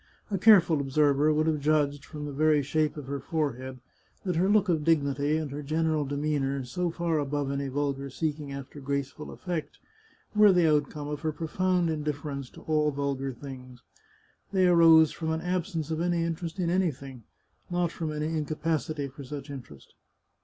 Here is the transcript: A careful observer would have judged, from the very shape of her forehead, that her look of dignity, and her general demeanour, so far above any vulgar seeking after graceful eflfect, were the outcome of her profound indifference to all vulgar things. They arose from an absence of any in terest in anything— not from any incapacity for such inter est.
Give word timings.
A 0.31 0.39
careful 0.39 0.81
observer 0.81 1.31
would 1.31 1.45
have 1.45 1.59
judged, 1.59 2.05
from 2.05 2.25
the 2.25 2.31
very 2.31 2.63
shape 2.63 2.97
of 2.97 3.05
her 3.05 3.19
forehead, 3.19 3.79
that 4.25 4.35
her 4.35 4.49
look 4.49 4.67
of 4.67 4.83
dignity, 4.83 5.37
and 5.37 5.51
her 5.51 5.61
general 5.61 6.05
demeanour, 6.05 6.65
so 6.65 6.89
far 6.89 7.19
above 7.19 7.51
any 7.51 7.67
vulgar 7.67 8.09
seeking 8.09 8.51
after 8.51 8.79
graceful 8.79 9.27
eflfect, 9.27 9.77
were 10.33 10.51
the 10.51 10.67
outcome 10.67 11.07
of 11.07 11.19
her 11.19 11.31
profound 11.31 11.91
indifference 11.91 12.49
to 12.49 12.61
all 12.61 12.89
vulgar 12.89 13.31
things. 13.31 13.83
They 14.51 14.65
arose 14.67 15.11
from 15.11 15.29
an 15.29 15.41
absence 15.41 15.91
of 15.91 16.01
any 16.01 16.23
in 16.23 16.33
terest 16.35 16.57
in 16.57 16.71
anything— 16.71 17.21
not 17.69 17.91
from 17.91 18.11
any 18.11 18.35
incapacity 18.35 19.07
for 19.07 19.23
such 19.23 19.51
inter 19.51 19.75
est. 19.75 19.93